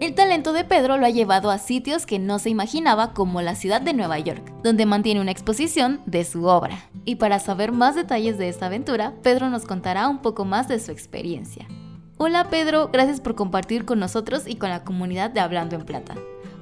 El 0.00 0.14
talento 0.14 0.52
de 0.52 0.64
Pedro 0.64 0.98
lo 0.98 1.06
ha 1.06 1.10
llevado 1.10 1.50
a 1.50 1.58
sitios 1.58 2.04
que 2.04 2.18
no 2.18 2.40
se 2.40 2.50
imaginaba 2.50 3.14
como 3.14 3.40
la 3.40 3.54
ciudad 3.54 3.80
de 3.80 3.94
Nueva 3.94 4.18
York, 4.18 4.52
donde 4.62 4.84
mantiene 4.84 5.20
una 5.20 5.30
exposición 5.30 6.00
de 6.04 6.24
su 6.24 6.44
obra. 6.44 6.90
Y 7.04 7.14
para 7.14 7.38
saber 7.38 7.70
más 7.70 7.94
detalles 7.94 8.36
de 8.36 8.48
esta 8.48 8.66
aventura, 8.66 9.14
Pedro 9.22 9.48
nos 9.48 9.64
contará 9.64 10.08
un 10.08 10.18
poco 10.18 10.44
más 10.44 10.68
de 10.68 10.80
su 10.80 10.90
experiencia. 10.90 11.66
Hola 12.16 12.48
Pedro, 12.48 12.90
gracias 12.92 13.20
por 13.20 13.34
compartir 13.34 13.84
con 13.84 13.98
nosotros 13.98 14.44
y 14.46 14.54
con 14.54 14.70
la 14.70 14.84
comunidad 14.84 15.30
de 15.30 15.40
Hablando 15.40 15.74
en 15.74 15.84
Plata. 15.84 16.14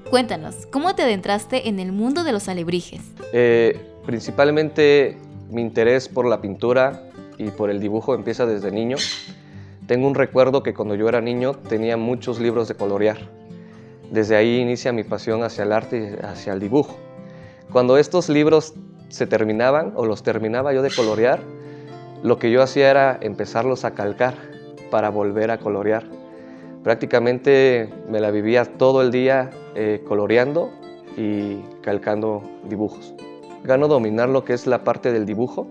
Cuéntanos, 0.09 0.65
¿cómo 0.71 0.95
te 0.95 1.03
adentraste 1.03 1.69
en 1.69 1.79
el 1.79 1.93
mundo 1.93 2.25
de 2.25 2.33
los 2.33 2.49
alebrijes? 2.49 3.03
Eh, 3.35 3.79
principalmente 4.07 5.19
mi 5.51 5.61
interés 5.61 6.09
por 6.09 6.25
la 6.25 6.41
pintura 6.41 7.03
y 7.37 7.51
por 7.51 7.69
el 7.69 7.81
dibujo 7.81 8.15
empieza 8.15 8.47
desde 8.47 8.71
niño. 8.71 8.97
Tengo 9.87 10.07
un 10.07 10.15
recuerdo 10.15 10.63
que 10.63 10.73
cuando 10.73 10.95
yo 10.95 11.07
era 11.07 11.21
niño 11.21 11.53
tenía 11.53 11.99
muchos 11.99 12.41
libros 12.41 12.67
de 12.69 12.75
colorear. 12.75 13.19
Desde 14.11 14.37
ahí 14.37 14.59
inicia 14.59 14.91
mi 14.95 15.05
pasión 15.05 15.43
hacia 15.43 15.65
el 15.65 15.73
arte 15.73 16.17
y 16.19 16.25
hacia 16.25 16.55
el 16.55 16.61
dibujo. 16.61 16.97
Cuando 17.71 17.99
estos 17.99 18.31
libros 18.31 18.73
se 19.11 19.27
terminaban 19.27 19.93
o 19.97 20.07
los 20.07 20.23
terminaba 20.23 20.73
yo 20.73 20.81
de 20.81 20.91
colorear, 20.91 21.41
lo 22.23 22.39
que 22.39 22.51
yo 22.51 22.63
hacía 22.63 22.91
era 22.91 23.19
empezarlos 23.21 23.85
a 23.85 23.91
calcar 23.91 24.53
para 24.93 25.09
volver 25.09 25.51
a 25.51 25.57
colorear. 25.57 26.05
Prácticamente 26.85 27.89
me 28.11 28.21
la 28.21 28.31
vivía 28.31 28.67
todo 28.67 29.01
el 29.01 29.11
día 29.11 29.49
eh, 29.75 30.05
coloreando 30.07 30.71
y 31.17 31.63
calcando 31.81 32.43
dibujos. 32.69 33.15
Gano 33.65 33.89
dominar 33.89 34.29
lo 34.29 34.45
que 34.45 34.53
es 34.53 34.67
la 34.67 34.85
parte 34.85 35.11
del 35.11 35.25
dibujo 35.25 35.67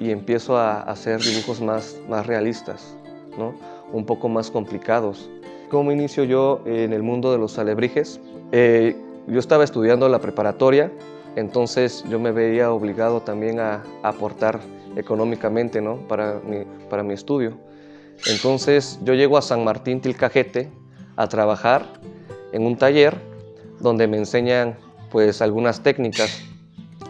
y 0.00 0.10
empiezo 0.10 0.58
a 0.58 0.80
hacer 0.80 1.20
dibujos 1.20 1.60
más, 1.60 2.00
más 2.08 2.26
realistas, 2.26 2.96
¿no? 3.38 3.54
un 3.92 4.04
poco 4.06 4.28
más 4.28 4.50
complicados. 4.50 5.30
¿Cómo 5.70 5.92
inicio 5.92 6.24
yo 6.24 6.60
en 6.66 6.92
el 6.92 7.04
mundo 7.04 7.30
de 7.30 7.38
los 7.38 7.56
alebrijes? 7.60 8.20
Eh, 8.50 8.96
yo 9.28 9.38
estaba 9.38 9.62
estudiando 9.62 10.08
la 10.08 10.18
preparatoria, 10.18 10.90
entonces 11.36 12.04
yo 12.10 12.18
me 12.18 12.32
veía 12.32 12.72
obligado 12.72 13.20
también 13.20 13.60
a, 13.60 13.84
aportar 14.02 14.58
económicamente 14.96 15.80
¿no? 15.80 15.98
para, 16.08 16.40
para 16.90 17.04
mi 17.04 17.14
estudio. 17.14 17.52
Entonces 18.26 18.98
yo 19.02 19.14
llego 19.14 19.36
a 19.36 19.42
San 19.42 19.64
Martín 19.64 20.00
Tilcajete 20.00 20.70
a 21.16 21.28
trabajar 21.28 21.84
en 22.52 22.66
un 22.66 22.76
taller 22.76 23.16
donde 23.80 24.06
me 24.06 24.16
enseñan 24.16 24.76
pues 25.10 25.42
algunas 25.42 25.82
técnicas, 25.82 26.42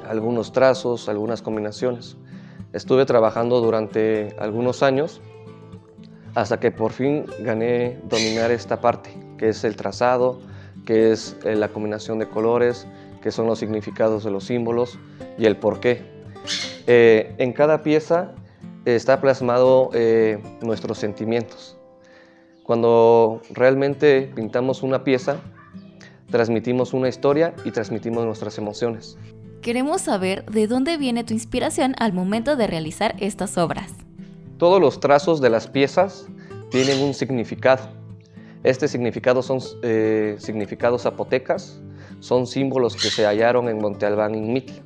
algunos 0.09 0.53
trazos, 0.53 1.09
algunas 1.09 1.43
combinaciones. 1.43 2.17
Estuve 2.73 3.07
trabajando 3.07 3.61
durante 3.61 4.35
algunos 4.39 4.83
años 4.83 5.21
hasta 6.35 6.59
que 6.59 6.71
por 6.71 6.93
fin 6.93 7.25
gané 7.41 7.99
dominar 8.09 8.51
esta 8.51 8.81
parte, 8.81 9.11
que 9.39 9.51
es 9.51 9.63
el 9.65 9.77
trazado, 9.77 10.41
que 10.85 11.13
es 11.13 11.37
eh, 11.45 11.55
la 11.55 11.69
combinación 11.69 12.19
de 12.19 12.29
colores, 12.29 12.87
que 13.23 13.31
son 13.31 13.47
los 13.47 13.59
significados 13.59 14.25
de 14.25 14.31
los 14.31 14.45
símbolos 14.45 14.99
y 15.39 15.47
el 15.47 15.57
porqué. 15.57 16.03
Eh, 16.87 17.35
en 17.39 17.53
cada 17.53 17.83
pieza 17.83 18.33
está 18.85 19.21
plasmado 19.21 19.91
eh, 19.95 20.43
nuestros 20.61 20.99
sentimientos. 20.99 21.77
Cuando 22.63 23.43
realmente 23.51 24.31
pintamos 24.35 24.83
una 24.83 25.05
pieza, 25.05 25.37
transmitimos 26.31 26.95
una 26.95 27.09
historia 27.09 27.55
y 27.65 27.71
transmitimos 27.71 28.25
nuestras 28.25 28.59
emociones. 28.59 29.19
Queremos 29.61 30.03
saber 30.03 30.45
de 30.47 30.67
dónde 30.67 30.97
viene 30.97 31.25
tu 31.25 31.33
inspiración 31.33 31.95
al 31.99 32.13
momento 32.13 32.57
de 32.57 32.67
realizar 32.67 33.15
estas 33.19 33.57
obras. 33.57 33.93
Todos 34.59 34.81
los 34.81 35.01
trazos 35.01 35.41
de 35.41 35.51
las 35.51 35.67
piezas 35.67 36.27
tienen 36.71 37.03
un 37.03 37.15
significado. 37.15 37.89
Este 38.63 38.89
significado 38.89 39.43
son 39.43 39.61
eh, 39.83 40.37
significados 40.39 41.03
zapotecas, 41.03 41.81
son 42.21 42.47
símbolos 42.47 42.97
que 42.97 43.11
se 43.11 43.27
hallaron 43.27 43.69
en 43.69 43.79
Monte 43.79 44.07
Albán, 44.07 44.35
en 44.35 44.53
Mitla. 44.53 44.83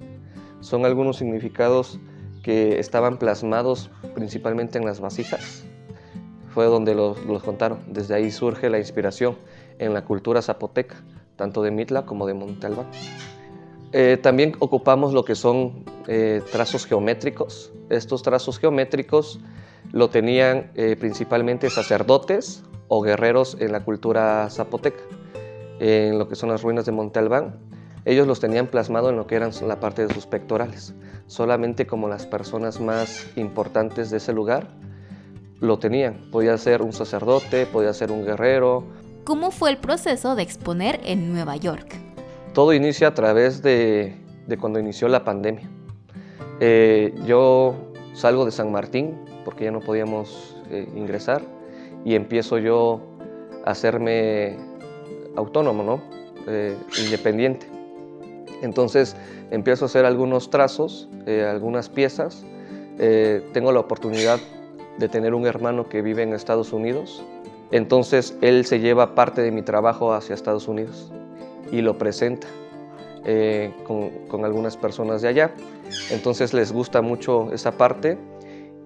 Son 0.61 0.85
algunos 0.85 1.17
significados 1.19 2.01
estaban 2.49 3.19
plasmados 3.19 3.91
principalmente 4.15 4.79
en 4.79 4.85
las 4.85 5.01
vasijas. 5.01 5.65
Fue 6.55 6.65
donde 6.67 6.95
los, 6.95 7.19
contaron. 7.43 7.81
Desde 7.87 8.15
ahí 8.15 8.31
surge 8.31 8.71
la 8.71 8.79
inspiración 8.79 9.37
en 9.79 9.95
la 9.95 10.05
cultura 10.05 10.43
zapoteca, 10.43 10.97
tanto 11.37 11.63
de 11.63 11.71
Mitla 11.71 12.07
como 12.07 12.27
de 12.27 12.35
Monte 12.35 12.69
Eh, 13.93 14.19
también 14.21 14.55
ocupamos 14.59 15.13
lo 15.13 15.25
que 15.25 15.35
son 15.35 15.85
eh, 16.07 16.43
trazos 16.51 16.87
geométricos. 16.87 17.73
Estos 17.91 18.23
trazos 18.23 18.59
geométricos 18.59 19.41
lo 19.93 20.11
tenían 20.11 20.71
eh, 20.75 20.97
principalmente 20.99 21.71
sacerdotes 21.71 22.65
o 22.89 23.03
guerreros 23.03 23.57
en 23.61 23.73
la 23.73 23.85
cultura 23.85 24.49
zapoteca. 24.51 25.03
en 25.81 26.19
lo 26.19 26.29
que 26.29 26.35
son 26.35 26.49
las 26.49 26.63
ruinas 26.63 26.87
de 26.87 26.93
Monte 26.93 27.21
Albán, 27.21 27.55
ellos 28.09 28.27
los 28.27 28.41
tenían 28.41 28.69
plasmado 28.69 29.11
en 29.11 29.17
lo 29.17 29.27
que 29.27 29.35
eran 29.35 29.51
la 29.67 29.81
parte 29.81 30.07
de 30.07 30.15
sus 30.15 30.27
pectorales. 30.27 30.95
Solamente 31.27 31.87
como 31.87 32.09
las 32.09 32.27
personas 32.27 32.81
más 32.81 33.27
importantes 33.37 34.11
de 34.11 34.17
ese 34.17 34.33
lugar 34.33 34.69
lo 35.61 35.79
tenían. 35.79 36.31
Podía 36.33 36.57
ser 36.57 36.81
un 36.81 36.95
sacerdote, 36.95 37.67
podía 37.67 37.93
ser 37.93 38.11
un 38.11 38.25
guerrero. 38.25 38.85
¿Cómo 39.25 39.51
fue 39.51 39.69
el 39.69 39.77
proceso 39.77 40.37
de 40.37 40.43
exponer 40.43 41.01
en 41.05 41.35
Nueva 41.35 41.57
York? 41.57 41.97
Todo 42.55 42.73
inicia 42.73 43.09
a 43.09 43.15
través 43.15 43.61
de, 43.61 44.17
cuando 44.59 44.81
inició 44.81 45.09
la 45.09 45.23
pandemia. 45.23 45.69
Eh, 46.61 47.15
yo 47.27 47.93
salgo 48.15 48.47
de 48.47 48.53
San 48.53 48.73
Martín 48.73 49.19
porque 49.45 49.65
ya 49.65 49.71
no 49.71 49.81
podíamos 49.81 50.57
eh, 50.71 50.89
ingresar 50.97 51.43
y 52.07 52.15
empiezo 52.15 52.57
yo 52.57 53.03
a 53.67 53.73
hacerme 53.73 54.57
autónomo, 55.37 55.83
¿no? 55.83 56.03
Eh, 56.47 56.75
independiente. 57.05 57.78
Entonces 58.63 59.17
empiezo 59.51 59.85
a 59.85 59.87
hacer 59.87 60.05
algunos 60.05 60.51
trazos, 60.51 61.09
algunas 61.27 61.89
piezas. 61.89 62.45
tengo 63.53 63.73
la 63.73 63.81
oportunidad 63.81 64.41
de 64.99 65.09
tener 65.09 65.35
un 65.35 65.47
hermano 65.47 65.89
que 65.89 66.03
vive 66.03 66.23
en 66.23 66.33
Estados 66.33 66.73
Unidos. 66.73 67.25
Entonces 67.71 68.37
él 68.41 68.65
se 68.65 68.81
lleva 68.81 69.15
parte 69.15 69.43
de 69.43 69.51
mi 69.51 69.63
trabajo 69.63 70.13
hacia 70.13 70.35
Estados 70.35 70.69
Unidos 70.69 71.13
y 71.71 71.83
lo 71.83 71.99
presenta 71.99 72.47
eh, 73.25 73.73
con, 73.87 74.45
algunas 74.45 74.77
personas 74.77 75.23
de 75.23 75.29
allá. 75.29 75.55
Entonces 76.11 76.55
les 76.55 76.73
gusta 76.73 77.03
mucho 77.03 77.53
esa 77.53 77.73
parte 77.73 78.19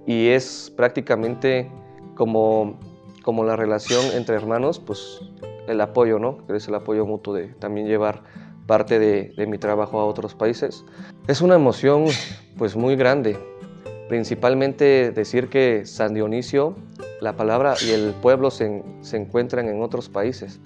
y 0.06 0.28
es 0.28 0.72
prácticamente 0.76 1.70
como, 2.14 2.78
como 3.22 3.44
la 3.44 3.56
relación 3.56 4.04
entre 4.14 4.36
hermanos, 4.36 4.80
pues 4.80 5.20
el 5.68 5.80
apoyo, 5.80 6.18
¿no? 6.18 6.38
Es 6.48 6.66
el 6.68 6.74
apoyo 6.74 7.06
mutuo 7.06 7.34
de 7.34 7.48
también 7.48 7.86
llevar 7.86 8.22
parte 8.66 8.98
de, 8.98 9.46
mi 9.46 9.58
trabajo 9.58 10.00
a 10.00 10.06
otros 10.06 10.34
países. 10.34 10.84
Es 11.26 11.40
una 11.40 11.54
emoción 11.54 12.06
pues 12.56 12.76
muy 12.76 12.96
grande, 12.96 13.36
principalmente 14.08 15.10
decir 15.10 15.48
que 15.48 15.84
San 15.86 16.14
Dionisio, 16.14 16.74
la 17.20 17.34
palabra 17.34 17.74
y 17.84 17.90
el 17.90 18.14
pueblo 18.20 18.50
se, 18.50 18.82
se, 19.00 19.16
encuentran 19.16 19.68
en 19.68 19.82
otros 19.82 20.08
países, 20.08 20.60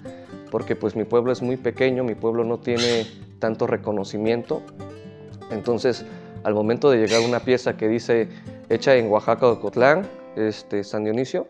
porque 0.51 0.75
pues 0.75 0.95
mi 0.95 1.03
pueblo 1.03 1.31
es 1.31 1.41
muy 1.41 1.57
pequeño, 1.57 2.03
mi 2.03 2.15
pueblo 2.15 2.43
no 2.43 2.59
tiene 2.59 3.05
tanto 3.39 3.67
reconocimiento, 3.67 4.61
entonces 5.51 6.05
al 6.43 6.53
momento 6.53 6.89
de 6.89 6.97
llegar 6.97 7.21
una 7.21 7.39
pieza 7.39 7.77
que 7.77 7.87
dice 7.87 8.29
hecha 8.69 8.95
en 8.95 9.09
Oaxaca 9.09 9.47
o 9.47 9.59
Cotlán, 9.59 10.07
este, 10.35 10.83
San 10.83 11.03
Dionisio, 11.03 11.47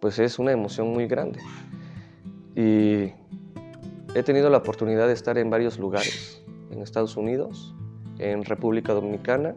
pues 0.00 0.18
es 0.18 0.38
una 0.38 0.52
emoción 0.52 0.88
muy 0.88 1.06
grande. 1.06 1.40
Y 2.56 3.12
he 4.14 4.22
tenido 4.22 4.48
la 4.48 4.58
oportunidad 4.58 5.08
de 5.08 5.12
estar 5.12 5.38
en 5.38 5.50
varios 5.50 5.78
lugares, 5.78 6.42
en 6.70 6.82
Estados 6.82 7.16
Unidos, 7.16 7.74
en 8.18 8.44
República 8.44 8.92
Dominicana, 8.92 9.54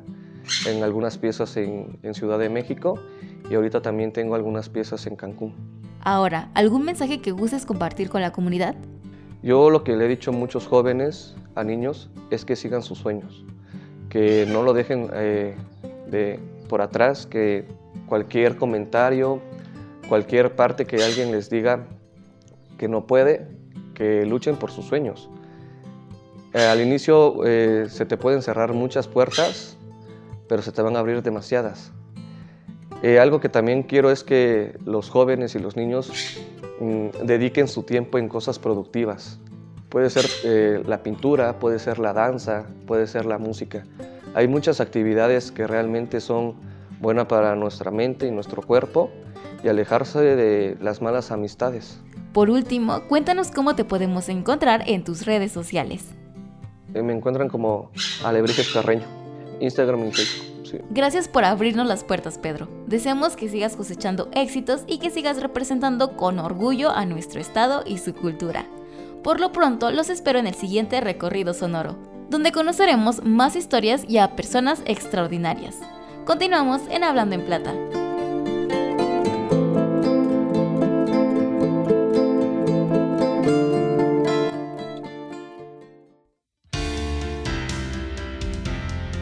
en 0.66 0.84
algunas 0.84 1.18
piezas 1.18 1.58
en, 1.58 2.00
Ciudad 2.14 2.40
de 2.40 2.50
México 2.50 3.00
y 3.50 3.56
ahorita 3.56 3.82
también 3.82 4.12
tengo 4.12 4.36
algunas 4.36 4.70
piezas 4.70 5.06
en 5.06 5.16
Cancún. 5.16 5.54
Ahora, 6.02 6.50
¿algún 6.54 6.84
mensaje 6.84 7.22
que 7.22 7.32
gustes 7.32 7.66
compartir 7.66 8.10
con 8.10 8.22
la 8.22 8.32
comunidad? 8.32 8.76
Yo 9.44 9.70
lo 9.70 9.84
que 9.84 9.96
le 9.96 10.06
he 10.06 10.08
dicho 10.08 10.32
a 10.32 10.34
muchos 10.34 10.66
jóvenes, 10.66 11.36
a 11.56 11.64
niños, 11.64 12.10
es 12.32 12.46
que 12.46 12.56
sigan 12.56 12.82
sus 12.82 12.98
sueños, 12.98 13.46
que 14.10 14.48
no 14.48 14.64
lo 14.64 14.74
dejen 14.74 15.10
eh, 15.14 15.56
de, 16.10 16.40
por 16.68 16.82
atrás, 16.82 17.28
que 17.28 17.66
cualquier 18.08 18.58
comentario, 18.58 19.42
cualquier 20.08 20.56
parte 20.56 20.86
que 20.86 21.04
alguien 21.04 21.32
les 21.32 21.50
diga 21.50 21.86
que 22.78 22.88
no 22.88 23.06
puede, 23.06 23.48
que 23.98 24.28
luchen 24.28 24.58
por 24.58 24.70
sus 24.70 24.86
sueños. 24.86 25.28
Eh, 26.54 26.62
al 26.62 26.80
inicio 26.80 27.44
eh, 27.46 27.88
se 27.90 28.06
te 28.06 28.16
pueden 28.16 28.44
cerrar 28.44 28.74
muchas 28.74 29.08
puertas, 29.08 29.76
pero 30.48 30.62
se 30.62 30.72
te 30.72 30.84
van 30.84 30.96
a 30.96 31.00
abrir 31.00 31.24
demasiadas. 31.24 31.92
Eh, 33.02 33.20
algo 33.20 33.40
que 33.40 33.50
también 33.50 33.84
quiero 33.84 34.12
es 34.12 34.24
que 34.24 34.78
los 34.86 35.10
jóvenes 35.10 35.56
y 35.56 35.60
los 35.60 35.76
niños 35.76 36.12
mm, 36.80 37.26
dediquen 37.26 37.68
su 37.68 37.84
tiempo 37.84 38.20
en 38.20 38.30
cosas 38.30 38.60
productivas. 38.60 39.40
Puede 39.90 40.12
ser 40.12 40.26
eh, 40.44 40.84
la 40.86 41.02
pintura, 41.02 41.58
puede 41.58 41.80
ser 41.80 41.98
la 41.98 42.14
danza, 42.14 42.68
puede 42.86 43.08
ser 43.08 43.26
la 43.26 43.40
música. 43.40 43.84
Hay 44.36 44.48
muchas 44.48 44.80
actividades 44.80 45.52
que 45.52 45.66
realmente 45.66 46.22
son 46.22 46.56
buenas 47.00 47.26
para 47.26 47.56
nuestra 47.56 47.90
mente 47.90 48.28
y 48.28 48.32
nuestro 48.32 48.62
cuerpo 48.62 49.10
y 49.64 49.70
alejarse 49.70 50.20
de 50.20 50.78
las 50.82 51.02
malas 51.02 51.32
amistades. 51.32 52.00
Por 52.38 52.52
último, 52.52 53.02
cuéntanos 53.08 53.50
cómo 53.50 53.76
te 53.76 53.84
podemos 53.84 54.30
encontrar 54.30 54.84
en 54.86 55.04
tus 55.04 55.26
redes 55.26 55.52
sociales. 55.52 56.04
Eh, 56.94 57.02
me 57.02 57.12
encuentran 57.12 57.50
como 57.50 57.90
Alebrijes 58.24 58.70
Carreño. 58.72 59.06
Instagram 59.60 60.06
y 60.06 60.12
Facebook. 60.12 60.86
Gracias 60.92 61.28
por 61.28 61.46
abrirnos 61.46 61.88
las 61.88 62.04
puertas, 62.04 62.38
Pedro. 62.38 62.68
Deseamos 62.86 63.36
que 63.36 63.50
sigas 63.50 63.76
cosechando 63.76 64.30
éxitos 64.34 64.84
y 64.86 65.00
que 65.00 65.10
sigas 65.10 65.42
representando 65.42 66.16
con 66.16 66.38
orgullo 66.38 66.92
a 66.92 67.08
nuestro 67.08 67.42
estado 67.42 67.82
y 67.88 67.98
su 67.98 68.14
cultura. 68.14 68.68
Por 69.24 69.40
lo 69.40 69.52
pronto, 69.52 69.90
los 69.90 70.12
espero 70.12 70.38
en 70.38 70.46
el 70.46 70.54
siguiente 70.54 71.02
recorrido 71.02 71.56
sonoro, 71.56 71.98
donde 72.30 72.52
conoceremos 72.52 73.24
más 73.24 73.56
historias 73.56 74.06
y 74.08 74.20
a 74.20 74.36
personas 74.36 74.84
extraordinarias. 74.86 75.80
Continuamos 76.26 76.84
en 76.92 77.04
Hablando 77.04 77.34
en 77.34 77.46
Plata. 77.46 77.74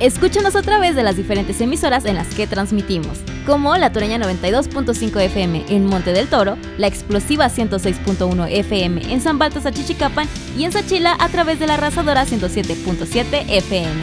Escúchanos 0.06 0.56
a 0.56 0.62
través 0.62 0.96
de 0.96 1.02
las 1.02 1.18
diferentes 1.18 1.60
emisoras 1.62 2.06
en 2.06 2.14
las 2.14 2.28
que 2.36 2.46
transmitimos, 2.46 3.18
como 3.44 3.76
la 3.76 3.92
Toreña 3.92 4.20
92.5 4.20 5.20
FM 5.20 5.66
en 5.70 5.88
Monte 5.88 6.14
del 6.14 6.28
Toro, 6.28 6.60
la 6.78 6.86
Explosiva 6.86 7.50
106.1 7.50 8.48
FM 8.48 9.12
en 9.12 9.20
San 9.20 9.40
Baltas 9.40 9.64
Chichicapan 9.74 10.28
y 10.56 10.66
en 10.66 10.72
Sachila 10.72 11.18
a 11.20 11.28
través 11.30 11.60
de 11.60 11.66
la 11.66 11.74
Arrasadora 11.74 12.24
107.7 12.28 13.46
FM. 13.48 13.96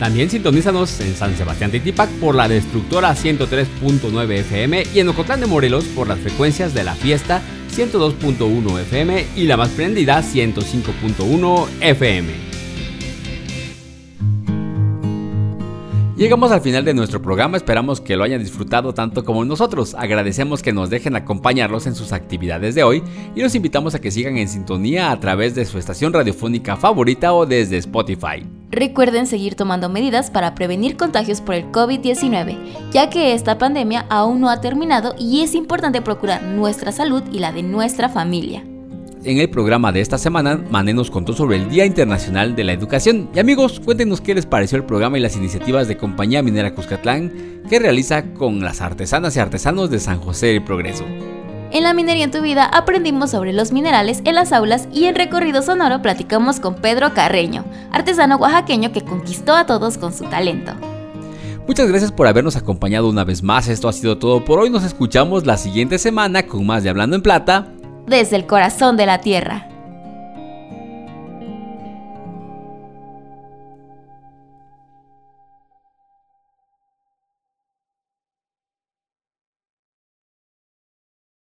También 0.00 0.28
sintonízanos 0.28 1.00
en 1.00 1.14
San 1.14 1.36
Sebastián 1.36 1.70
de 1.70 1.78
Tipac 1.78 2.10
por 2.18 2.34
la 2.34 2.48
Destructora 2.48 3.14
103.9 3.14 4.32
FM 4.32 4.82
y 4.92 4.98
en 4.98 5.08
Ocotlán 5.08 5.38
de 5.38 5.46
Morelos 5.46 5.84
por 5.84 6.08
las 6.08 6.18
frecuencias 6.18 6.74
de 6.74 6.82
la 6.82 6.96
fiesta 6.96 7.42
102.1 7.76 8.80
FM 8.80 9.26
y 9.36 9.44
la 9.44 9.56
más 9.56 9.68
prendida 9.68 10.20
105.1 10.20 11.68
FM. 11.80 12.53
Llegamos 16.16 16.52
al 16.52 16.60
final 16.60 16.84
de 16.84 16.94
nuestro 16.94 17.20
programa, 17.20 17.56
esperamos 17.56 18.00
que 18.00 18.16
lo 18.16 18.22
hayan 18.22 18.40
disfrutado 18.40 18.94
tanto 18.94 19.24
como 19.24 19.44
nosotros. 19.44 19.96
Agradecemos 19.98 20.62
que 20.62 20.72
nos 20.72 20.88
dejen 20.88 21.16
acompañarlos 21.16 21.88
en 21.88 21.96
sus 21.96 22.12
actividades 22.12 22.76
de 22.76 22.84
hoy 22.84 23.02
y 23.34 23.42
los 23.42 23.56
invitamos 23.56 23.96
a 23.96 24.00
que 24.00 24.12
sigan 24.12 24.38
en 24.38 24.48
sintonía 24.48 25.10
a 25.10 25.18
través 25.18 25.56
de 25.56 25.64
su 25.64 25.76
estación 25.76 26.12
radiofónica 26.12 26.76
favorita 26.76 27.32
o 27.32 27.46
desde 27.46 27.78
Spotify. 27.78 28.46
Recuerden 28.70 29.26
seguir 29.26 29.56
tomando 29.56 29.88
medidas 29.88 30.30
para 30.30 30.54
prevenir 30.54 30.96
contagios 30.96 31.40
por 31.40 31.56
el 31.56 31.72
COVID-19, 31.72 32.58
ya 32.92 33.10
que 33.10 33.34
esta 33.34 33.58
pandemia 33.58 34.06
aún 34.08 34.40
no 34.40 34.50
ha 34.50 34.60
terminado 34.60 35.16
y 35.18 35.42
es 35.42 35.56
importante 35.56 36.00
procurar 36.00 36.44
nuestra 36.44 36.92
salud 36.92 37.24
y 37.32 37.40
la 37.40 37.50
de 37.50 37.64
nuestra 37.64 38.08
familia. 38.08 38.62
En 39.24 39.38
el 39.38 39.48
programa 39.48 39.90
de 39.90 40.02
esta 40.02 40.18
semana, 40.18 40.62
Mané 40.70 40.92
nos 40.92 41.10
contó 41.10 41.32
sobre 41.32 41.56
el 41.56 41.70
Día 41.70 41.86
Internacional 41.86 42.54
de 42.54 42.62
la 42.62 42.74
Educación. 42.74 43.30
Y 43.34 43.38
amigos, 43.38 43.80
cuéntenos 43.82 44.20
qué 44.20 44.34
les 44.34 44.44
pareció 44.44 44.76
el 44.76 44.84
programa 44.84 45.16
y 45.16 45.22
las 45.22 45.34
iniciativas 45.34 45.88
de 45.88 45.96
Compañía 45.96 46.42
Minera 46.42 46.74
Cuscatlán 46.74 47.62
que 47.70 47.78
realiza 47.78 48.34
con 48.34 48.60
las 48.60 48.82
artesanas 48.82 49.34
y 49.34 49.40
artesanos 49.40 49.88
de 49.88 49.98
San 49.98 50.20
José 50.20 50.48
del 50.48 50.62
Progreso. 50.62 51.06
En 51.70 51.84
la 51.84 51.94
minería 51.94 52.24
en 52.24 52.32
tu 52.32 52.42
vida 52.42 52.66
aprendimos 52.66 53.30
sobre 53.30 53.54
los 53.54 53.72
minerales 53.72 54.20
en 54.26 54.34
las 54.34 54.52
aulas 54.52 54.88
y 54.92 55.06
en 55.06 55.14
recorrido 55.14 55.62
sonoro 55.62 56.02
platicamos 56.02 56.60
con 56.60 56.74
Pedro 56.74 57.14
Carreño, 57.14 57.64
artesano 57.92 58.36
oaxaqueño 58.36 58.92
que 58.92 59.00
conquistó 59.00 59.56
a 59.56 59.64
todos 59.64 59.96
con 59.96 60.12
su 60.12 60.24
talento. 60.24 60.72
Muchas 61.66 61.88
gracias 61.88 62.12
por 62.12 62.26
habernos 62.26 62.56
acompañado 62.56 63.08
una 63.08 63.24
vez 63.24 63.42
más. 63.42 63.68
Esto 63.68 63.88
ha 63.88 63.92
sido 63.94 64.18
todo 64.18 64.44
por 64.44 64.58
hoy. 64.58 64.68
Nos 64.68 64.84
escuchamos 64.84 65.46
la 65.46 65.56
siguiente 65.56 65.98
semana 65.98 66.46
con 66.46 66.66
más 66.66 66.82
de 66.82 66.90
Hablando 66.90 67.16
en 67.16 67.22
Plata 67.22 67.74
desde 68.06 68.36
el 68.36 68.46
corazón 68.46 68.96
de 68.96 69.06
la 69.06 69.18
Tierra. 69.18 69.68